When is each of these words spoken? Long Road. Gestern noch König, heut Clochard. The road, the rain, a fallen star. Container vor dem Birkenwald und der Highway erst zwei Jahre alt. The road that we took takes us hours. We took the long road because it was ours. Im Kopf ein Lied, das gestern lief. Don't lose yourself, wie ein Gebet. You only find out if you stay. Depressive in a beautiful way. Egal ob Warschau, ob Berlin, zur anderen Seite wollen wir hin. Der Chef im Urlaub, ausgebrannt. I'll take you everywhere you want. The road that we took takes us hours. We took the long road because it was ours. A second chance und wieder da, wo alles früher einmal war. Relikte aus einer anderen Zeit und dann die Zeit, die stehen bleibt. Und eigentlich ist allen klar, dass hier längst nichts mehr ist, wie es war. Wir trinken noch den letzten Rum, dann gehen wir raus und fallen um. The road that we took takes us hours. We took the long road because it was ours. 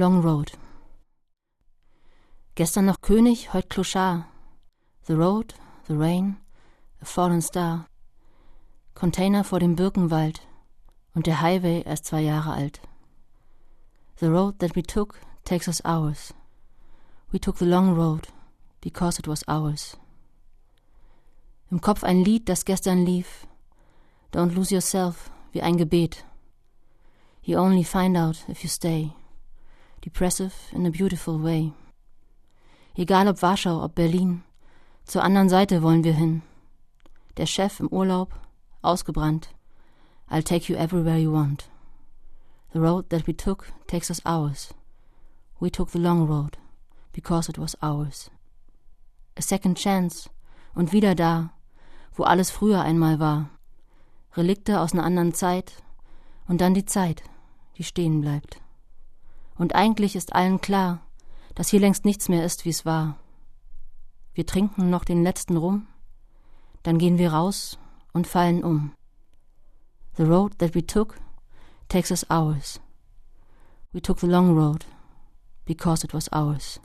Long 0.00 0.22
Road. 0.22 0.52
Gestern 2.54 2.86
noch 2.86 3.02
König, 3.02 3.52
heut 3.52 3.68
Clochard. 3.68 4.24
The 5.06 5.14
road, 5.14 5.52
the 5.88 5.94
rain, 5.94 6.38
a 7.02 7.04
fallen 7.04 7.42
star. 7.42 7.86
Container 8.94 9.44
vor 9.44 9.60
dem 9.60 9.76
Birkenwald 9.76 10.40
und 11.14 11.26
der 11.26 11.42
Highway 11.42 11.82
erst 11.84 12.06
zwei 12.06 12.22
Jahre 12.22 12.54
alt. 12.54 12.80
The 14.20 14.28
road 14.28 14.58
that 14.60 14.74
we 14.74 14.82
took 14.82 15.20
takes 15.44 15.68
us 15.68 15.84
hours. 15.84 16.32
We 17.30 17.38
took 17.38 17.58
the 17.58 17.66
long 17.66 17.94
road 17.94 18.28
because 18.80 19.18
it 19.18 19.28
was 19.28 19.46
ours. 19.48 19.98
Im 21.70 21.82
Kopf 21.82 22.04
ein 22.04 22.24
Lied, 22.24 22.48
das 22.48 22.64
gestern 22.64 23.04
lief. 23.04 23.46
Don't 24.32 24.54
lose 24.54 24.72
yourself, 24.72 25.30
wie 25.52 25.60
ein 25.60 25.76
Gebet. 25.76 26.24
You 27.42 27.58
only 27.58 27.84
find 27.84 28.16
out 28.16 28.48
if 28.48 28.62
you 28.62 28.70
stay. 28.70 29.12
Depressive 30.02 30.54
in 30.72 30.86
a 30.86 30.90
beautiful 30.90 31.38
way. 31.38 31.72
Egal 32.96 33.28
ob 33.28 33.42
Warschau, 33.42 33.82
ob 33.84 33.94
Berlin, 33.94 34.42
zur 35.04 35.22
anderen 35.22 35.48
Seite 35.50 35.82
wollen 35.82 36.04
wir 36.04 36.14
hin. 36.14 36.42
Der 37.36 37.46
Chef 37.46 37.80
im 37.80 37.88
Urlaub, 37.88 38.34
ausgebrannt. 38.80 39.50
I'll 40.30 40.42
take 40.42 40.72
you 40.72 40.78
everywhere 40.78 41.18
you 41.18 41.32
want. 41.32 41.68
The 42.72 42.78
road 42.78 43.10
that 43.10 43.26
we 43.26 43.36
took 43.36 43.66
takes 43.88 44.10
us 44.10 44.24
hours. 44.24 44.72
We 45.58 45.70
took 45.70 45.90
the 45.90 45.98
long 45.98 46.26
road 46.26 46.56
because 47.12 47.50
it 47.50 47.58
was 47.58 47.76
ours. 47.82 48.30
A 49.36 49.42
second 49.42 49.76
chance 49.76 50.30
und 50.74 50.92
wieder 50.92 51.14
da, 51.14 51.52
wo 52.14 52.22
alles 52.24 52.50
früher 52.50 52.80
einmal 52.80 53.18
war. 53.18 53.50
Relikte 54.36 54.80
aus 54.80 54.92
einer 54.92 55.04
anderen 55.04 55.34
Zeit 55.34 55.82
und 56.48 56.60
dann 56.60 56.72
die 56.72 56.86
Zeit, 56.86 57.22
die 57.76 57.84
stehen 57.84 58.20
bleibt. 58.20 58.60
Und 59.60 59.74
eigentlich 59.74 60.16
ist 60.16 60.34
allen 60.34 60.62
klar, 60.62 61.02
dass 61.54 61.68
hier 61.68 61.80
längst 61.80 62.06
nichts 62.06 62.30
mehr 62.30 62.46
ist, 62.46 62.64
wie 62.64 62.70
es 62.70 62.86
war. 62.86 63.18
Wir 64.32 64.46
trinken 64.46 64.88
noch 64.88 65.04
den 65.04 65.22
letzten 65.22 65.58
Rum, 65.58 65.86
dann 66.82 66.96
gehen 66.96 67.18
wir 67.18 67.34
raus 67.34 67.78
und 68.14 68.26
fallen 68.26 68.64
um. 68.64 68.92
The 70.16 70.22
road 70.22 70.58
that 70.60 70.74
we 70.74 70.86
took 70.86 71.20
takes 71.90 72.10
us 72.10 72.24
hours. 72.30 72.80
We 73.92 74.00
took 74.00 74.18
the 74.20 74.26
long 74.26 74.56
road 74.56 74.86
because 75.66 76.06
it 76.06 76.14
was 76.14 76.32
ours. 76.32 76.80